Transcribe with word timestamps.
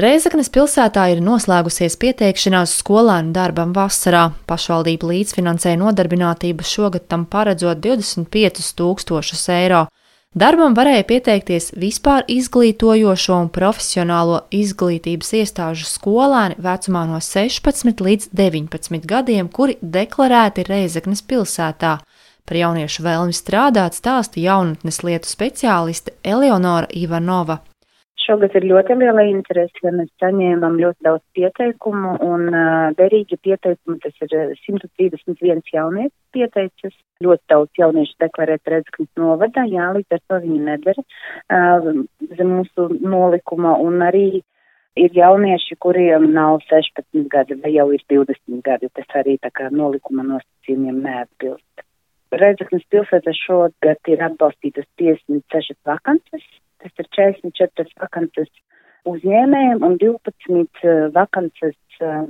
Reizeknas 0.00 0.48
pilsētā 0.48 1.02
ir 1.12 1.18
noslēgusies 1.20 1.98
pieteikšanās 2.00 2.72
skolēnu 2.80 3.34
darbam 3.36 3.74
vasarā. 3.76 4.30
Pašvaldība 4.48 5.10
līdzfinansēja 5.10 5.76
nodarbinātību 5.76 6.64
šogad 6.64 7.04
tam 7.10 7.26
paredzot 7.28 7.82
25 7.84 8.70
tūkstošus 8.78 9.42
eiro. 9.52 9.82
Darbam 10.32 10.76
varēja 10.78 11.04
pieteikties 11.04 11.72
vispār 11.82 12.24
izglītojošo 12.32 13.36
un 13.42 13.50
profesionālo 13.52 14.38
izglītības 14.54 15.34
iestāžu 15.42 15.88
skolēni 15.90 16.56
vecumā 16.56 17.02
no 17.10 17.20
16 17.20 18.00
līdz 18.06 18.30
19 18.40 19.04
gadiem, 19.10 19.50
kuri 19.52 19.76
deklarēti 19.82 20.64
Reizeknas 20.70 21.20
pilsētā. 21.20 21.98
Par 22.48 22.62
jauniešu 22.62 23.04
vēlmi 23.04 23.36
strādāt 23.36 23.98
stāsta 23.98 24.40
jaunatnes 24.40 25.02
lietu 25.04 25.28
speciāliste 25.28 26.16
Eleonora 26.24 26.88
Ivanova. 26.88 27.58
Šogad 28.30 28.52
ir 28.54 28.62
ļoti 28.70 28.94
liela 28.94 29.24
interese, 29.26 29.80
ja 29.82 29.90
mēs 29.90 30.06
saņēmām 30.22 30.76
ļoti 30.78 31.02
daudz 31.02 31.22
pieteikumu 31.34 32.12
un 32.22 32.44
uh, 32.52 32.92
derīgi 32.94 33.40
pieteikumu, 33.42 33.96
tas 34.04 34.14
ir 34.22 34.52
131 34.60 35.72
jaunieši 35.74 36.14
pieteicis. 36.36 36.94
Ļoti 37.26 37.42
daudz 37.50 37.80
jauniešu 37.80 38.14
deklarēt 38.22 38.70
Redzeknas 38.70 39.10
novadā, 39.18 39.64
jā, 39.66 39.88
līdz 39.96 40.14
ar 40.14 40.22
to 40.30 40.38
viņi 40.44 40.60
nedara 40.68 41.02
uh, 41.02 41.90
zem 42.38 42.54
mūsu 42.54 42.86
nolikuma 43.02 43.74
un 43.82 43.98
arī 44.06 44.24
ir 44.94 45.18
jaunieši, 45.18 45.80
kuriem 45.82 46.30
nav 46.30 46.62
16 46.70 47.26
gadi 47.34 47.58
vai 47.64 47.74
jau 47.74 47.90
ir 47.98 48.06
20 48.14 48.62
gadi, 48.62 48.94
tas 48.94 49.20
arī 49.24 49.40
tā 49.42 49.50
kā 49.50 49.72
nolikuma 49.74 50.28
nosacījumiem 50.36 51.02
neatbilst. 51.02 51.86
Redzeknas 52.30 52.86
pilsētā 52.94 53.34
šogad 53.34 54.14
ir 54.14 54.26
atbalstītas 54.30 54.86
56 55.02 55.80
vakances 55.82 56.46
Tas 56.80 57.02
ir 57.02 57.08
44 57.16 58.00
vakances 58.00 58.48
uzņēmējiem 59.08 59.84
un 59.84 59.98
12 60.00 60.84
eh, 60.84 61.08
vakances 61.14 61.76
eh, 62.00 62.22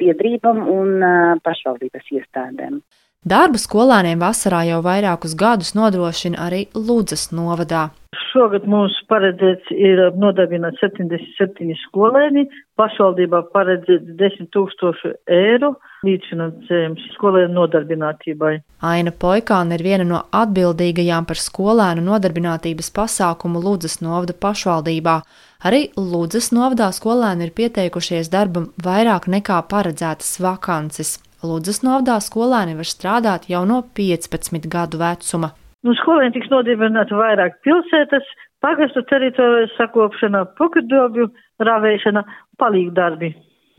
biedrībam 0.00 0.62
un 0.70 1.02
eh, 1.02 1.34
pašvaldības 1.46 2.12
iestādēm. 2.18 2.80
Darbu 3.26 3.58
skolēniem 3.58 4.20
vasarā 4.22 4.62
jau 4.68 4.82
vairākus 4.86 5.34
gadus 5.38 5.74
nodrošina 5.74 6.38
arī 6.46 6.66
Lūdzas 6.74 7.32
novadā. 7.34 7.88
Šogad 8.30 8.66
mums 8.68 8.94
paredzēts 9.10 9.70
ir 9.74 10.00
nodarbināt 10.20 10.76
77 10.80 11.74
skolēni, 11.86 12.46
pašvaldībā 12.78 13.42
paredzēts 13.54 14.14
10 14.20 14.50
tūkstošu 14.54 15.12
eiro 15.32 15.74
līdzfinansējums 16.06 17.08
skolēnu 17.16 17.54
nodarbinātībai. 17.56 18.52
Aina 18.86 19.12
Poikāna 19.24 19.78
ir 19.78 19.84
viena 19.86 20.06
no 20.06 20.22
atbildīgajām 20.36 21.26
par 21.28 21.40
skolēnu 21.40 22.04
nodarbinātības 22.06 22.92
pasākumu 22.96 23.62
Lūdzas 23.64 24.00
novada 24.04 24.36
pašvaldībā. 24.46 25.18
Arī 25.66 25.86
Lūdzas 25.96 26.52
novadā 26.54 26.92
skolēni 26.94 27.48
ir 27.48 27.54
pieteikušies 27.56 28.32
darbam 28.32 28.70
vairāk 28.84 29.30
nekā 29.32 29.62
paredzētas 29.70 30.36
vakances. 30.44 31.16
Lūdzas 31.46 31.82
novadā 31.84 32.20
skolēni 32.24 32.76
var 32.78 32.88
strādāt 32.88 33.50
jau 33.52 33.64
no 33.68 33.82
15 33.96 34.68
gadu 34.72 35.00
vecuma. 35.02 35.52
Nu, 35.86 35.94
skolēni 36.00 36.34
tiks 36.34 36.48
nodibināti 36.50 37.14
vairāk 37.14 37.60
pilsētas, 37.62 38.26
pagastu 38.64 39.04
teritorijas 39.06 39.74
sakopšana, 39.78 40.40
pokrdobju 40.58 41.28
ravēšana, 41.62 42.24
palīgdarbi. 42.58 43.30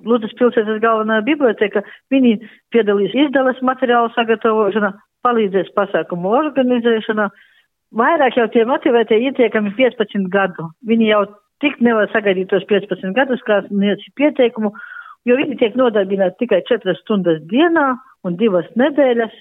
Lūdzas 0.07 0.35
pilsētas 0.39 0.79
galvenā 0.79 1.17
biblioteka, 1.25 1.81
viņi 2.13 2.37
piedalīs 2.71 3.15
izdales 3.25 3.59
materiālu 3.65 4.13
sagatavošanā, 4.15 4.93
palīdzēs 5.27 5.73
pasākumu 5.75 6.31
organizēšanā. 6.37 7.27
Vairāk 7.97 8.39
jau 8.39 8.47
tie 8.53 8.63
motivētie 8.69 9.19
ietiekami 9.27 9.73
15 9.75 10.29
gadu. 10.31 10.69
Viņi 10.87 11.11
jau 11.11 11.25
tik 11.63 11.81
nevar 11.83 12.07
sagaidīt 12.13 12.53
tos 12.53 12.63
15 12.71 13.15
gadus, 13.17 13.43
kā 13.47 13.59
sniedz 13.67 14.05
pieteikumu, 14.15 14.71
jo 15.27 15.39
viņi 15.41 15.59
tiek 15.59 15.75
nodarbināti 15.75 16.45
tikai 16.45 16.63
4 16.71 16.95
stundas 17.01 17.43
dienā 17.51 17.89
un 18.23 18.39
2 18.39 18.63
nedēļas 18.79 19.35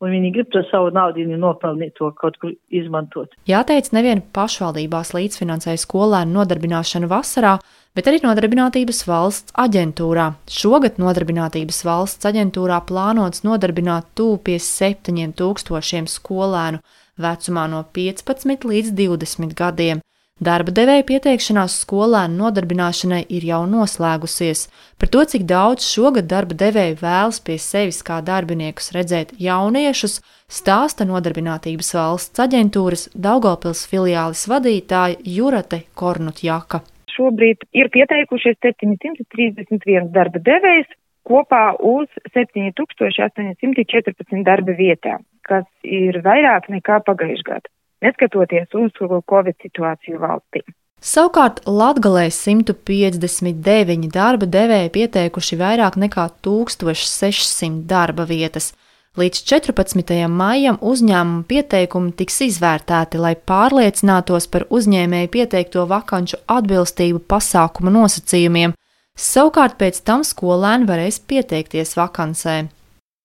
un 0.00 0.14
viņi 0.14 0.32
grib 0.34 0.48
to 0.52 0.62
savu 0.70 0.90
naudu 0.94 1.26
nopelnīt, 1.30 1.94
to 1.98 2.10
kaut 2.16 2.38
kur 2.40 2.54
izmantot. 2.72 3.34
Jāteic, 3.48 3.92
nevien 3.96 4.22
pašvaldībās 4.34 5.12
līdzfinansēja 5.16 5.82
skolēnu 5.84 6.38
nodarbināšanu 6.38 7.10
vasarā, 7.10 7.58
bet 7.96 8.08
arī 8.08 8.22
Nodarbinātības 8.24 9.02
valsts 9.08 9.54
aģentūrā. 9.60 10.30
Šogad 10.50 11.00
Nodarbinātības 11.02 11.82
valsts 11.86 12.28
aģentūrā 12.30 12.80
plānots 12.88 13.44
nodarbināt 13.46 14.12
tūp 14.18 14.46
pie 14.48 14.58
7000 14.62 16.10
skolēnu 16.10 16.80
vecumā 17.20 17.66
no 17.70 17.82
15 17.96 18.68
līdz 18.72 18.94
20 18.96 19.58
gadiem. 19.58 20.04
Darba 20.40 20.72
devēja 20.72 21.02
pieteikšanās 21.04 21.74
skolēnu 21.82 22.38
nodarbināšanai 22.40 23.26
ir 23.36 23.44
jau 23.44 23.66
noslēgusies. 23.68 24.72
Par 24.96 25.10
to, 25.12 25.20
cik 25.28 25.44
daudz 25.44 25.84
šogad 25.84 26.30
darba 26.30 26.56
devēja 26.62 26.96
vēlas 26.96 27.44
pie 27.44 27.58
sevis 27.60 28.00
kā 28.06 28.22
darbiniekus 28.24 28.88
redzēt 28.96 29.34
jauniešus, 29.36 30.24
stāsta 30.48 31.04
Nodarbinātības 31.04 31.92
valsts 31.92 32.40
aģentūras 32.40 33.12
Daugopils 33.12 33.84
filiālis 33.90 34.48
vadītāja 34.48 35.20
Jurate 35.28 35.84
Kornutjaka. 35.92 36.80
Šobrīd 37.12 37.60
ir 37.76 37.92
pieteikušies 37.92 38.56
731 38.64 40.08
darba 40.14 40.40
devējs 40.46 40.88
kopā 41.28 41.76
uz 41.84 42.08
7814 42.32 44.40
darba 44.48 44.72
vietām, 44.80 45.20
kas 45.44 45.68
ir 45.84 46.24
vairāk 46.24 46.72
nekā 46.72 47.04
pagājušajā 47.04 47.44
gadā 47.50 47.68
neskatoties 48.04 48.74
uz 48.74 48.92
Covid 49.30 49.56
situāciju 49.62 50.20
valstī. 50.20 50.62
Savukārt 51.00 51.62
Latgalē 51.64 52.26
159 52.28 54.10
darba 54.12 54.44
devēji 54.44 54.90
pieteikuši 54.92 55.56
vairāk 55.56 55.96
nekā 55.96 56.26
1600 56.44 57.86
darba 57.88 58.26
vietas. 58.28 58.74
Līdz 59.18 59.40
14. 59.48 60.12
maijam 60.28 60.76
uzņēmuma 60.86 61.46
pieteikumi 61.48 62.12
tiks 62.18 62.36
izvērtēti, 62.46 63.18
lai 63.18 63.32
pārliecinātos 63.34 64.46
par 64.52 64.68
uzņēmēju 64.70 65.30
pieteikto 65.32 65.86
vakanču 65.90 66.38
atbilstību 66.46 67.24
pasākuma 67.32 67.90
nosacījumiem. 67.96 68.76
Savukārt 69.16 69.80
pēc 69.80 70.04
tam 70.04 70.22
skolēni 70.22 70.86
varēs 70.86 71.18
pieteikties 71.26 71.96
vakancē. 71.98 72.68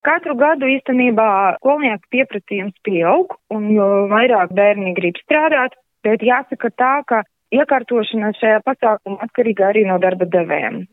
Katru 0.06 0.36
gadu 0.38 0.68
īstenībā 0.70 1.28
skolnieku 1.60 2.12
pieprasījums 2.14 2.76
pieaug, 2.86 3.34
un 3.50 3.72
jo 3.74 3.88
vairāk 4.12 4.54
bērni 4.54 4.94
grib 4.98 5.18
strādāt, 5.24 5.74
bet 6.06 6.22
jāsaka 6.22 6.70
tā, 6.78 6.92
ka 7.10 7.24
iekārtošana 7.56 8.32
šajā 8.38 8.62
pasākumā 8.68 9.26
atkarīga 9.26 9.70
arī 9.72 9.86
no 9.90 9.98
darba 10.04 10.28
devējiem. 10.30 10.84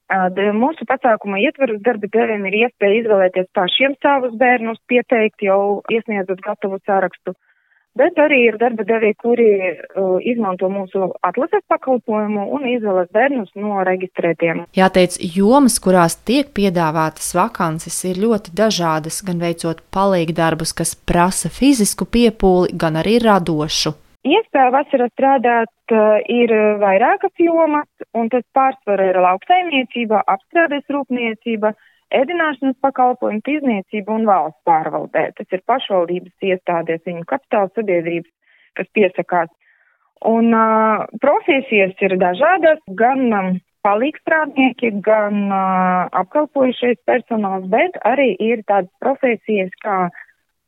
Mūsu 0.56 0.88
pasākuma 0.88 1.40
ietvaros 1.44 1.82
darba 1.84 2.08
devējiem 2.08 2.48
ir 2.48 2.58
iespēja 2.64 3.00
izvēlēties 3.02 3.48
pašiem 3.58 3.96
savus 4.04 4.36
bērnus, 4.40 4.80
pieteikt 4.88 5.44
jau 5.44 5.82
iesniedzot 5.92 6.40
gatavu 6.44 6.80
sārakstu 6.86 7.36
bet 7.98 8.18
arī 8.20 8.38
ir 8.48 8.58
darba 8.60 8.84
devēji, 8.88 9.16
kuri 9.20 9.48
uh, 9.60 10.16
izmanto 10.24 10.68
mūsu 10.72 11.10
atlases 11.26 11.64
pakalpojumu 11.70 12.46
un 12.56 12.66
izvēlas 12.70 13.10
bērnus 13.14 13.52
no 13.58 13.82
reģistrētiem. 13.86 14.64
Jāteic, 14.76 15.18
jomas, 15.36 15.78
kurās 15.82 16.16
tiek 16.28 16.52
piedāvātas 16.56 17.32
vakances, 17.36 17.98
ir 18.08 18.22
ļoti 18.22 18.54
dažādas, 18.56 19.22
gan 19.26 19.42
veicot 19.42 19.84
palīgdarbus, 19.94 20.74
kas 20.78 20.94
prasa 20.96 21.52
fizisku 21.52 22.08
piepūli, 22.08 22.72
gan 22.78 23.00
arī 23.02 23.18
radošu. 23.22 23.96
Iespēja 24.22 24.70
vasarā 24.70 25.08
strādāt 25.12 25.94
uh, 25.94 26.18
ir 26.30 26.52
vairākas 26.80 27.34
jomas, 27.42 27.88
un 28.14 28.30
tas 28.30 28.44
pārsvarā 28.54 29.10
ir 29.10 29.18
lauksaimniecība, 29.24 30.22
apstrādes 30.30 30.86
rūpniecība, 30.94 31.74
uh, 31.74 31.88
ēdināšanas 32.16 32.78
pakalpojumu, 32.84 33.42
tirzniecību 33.46 34.14
un 34.18 34.28
valsts 34.28 34.60
pārvaldē. 34.68 35.26
Tas 35.38 35.56
ir 35.56 35.64
pašvaldības 35.68 36.46
iestādēs, 36.52 37.04
viņu 37.08 37.26
kapitāla 37.30 37.72
sabiedrības, 37.76 38.30
kas 38.78 38.88
piesakās. 38.96 39.52
Un 40.28 40.54
uh, 40.54 41.04
profesijas 41.22 41.98
ir 42.04 42.16
dažādas, 42.20 42.78
gan 42.98 43.24
um, 43.34 43.52
palīgstrādnieki, 43.86 44.92
gan 45.02 45.48
uh, 45.48 46.06
apkalpojušais 46.22 47.00
personāls, 47.08 47.66
bet 47.72 47.98
arī 48.06 48.32
ir 48.38 48.62
tādas 48.68 48.92
profesijas 49.02 49.72
kā 49.82 50.06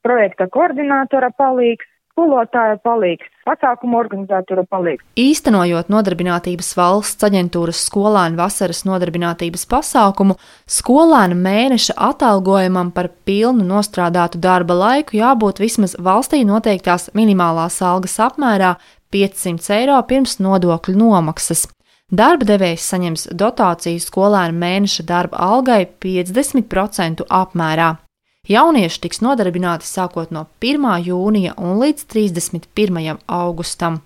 projekta 0.05 0.49
koordinātora 0.53 1.31
palīgs, 1.39 1.87
skolotāja 2.15 2.79
palīgs, 2.85 3.27
pasākumu 3.45 3.99
organizatora 3.99 4.65
palīgs. 4.71 5.03
Īstenojot 5.19 5.91
nodarbinātības 5.93 6.71
valsts 6.79 7.27
aģentūras 7.27 7.83
skolēnu 7.89 8.39
vasaras 8.39 8.85
nodarbinātības 8.87 9.67
pasākumu, 9.71 10.39
skolēnu 10.71 11.37
mēneša 11.43 11.99
atalgojumam 12.11 12.93
par 12.95 13.11
pilnu 13.27 13.67
nostrādātu 13.67 14.39
darba 14.39 14.79
laiku 14.79 15.19
jābūt 15.19 15.63
vismaz 15.63 15.97
valstī 15.99 16.45
noteiktās 16.47 17.11
minimālās 17.19 17.81
algas 17.83 18.17
apmērā 18.23 18.77
500 19.15 19.75
eiro 19.81 19.99
pirms 20.09 20.39
nodokļu 20.43 20.97
nomaksas. 20.99 21.67
Darba 22.15 22.47
devējs 22.47 22.85
saņems 22.93 23.29
dotāciju 23.35 24.03
skolēnu 24.03 24.55
mēneša 24.61 25.07
darba 25.09 25.41
algai 25.51 25.83
50% 26.05 27.27
apmērā. 27.27 27.95
Jaunieši 28.45 29.01
tiks 29.01 29.23
nodarbināti 29.25 29.87
sākot 29.89 30.29
no 30.35 30.43
1. 30.61 30.83
jūnija 31.07 31.55
un 31.57 31.79
līdz 31.81 32.03
31. 32.13 33.15
augustam. 33.25 34.03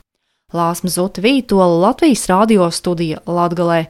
Lāsma 0.54 0.92
Zuta 0.94 1.24
Vītola 1.24 1.80
Latvijas 1.88 2.22
radio 2.30 2.68
studija 2.70 3.18
Latgalē. 3.26 3.88